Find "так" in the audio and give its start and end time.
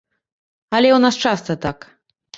1.67-1.77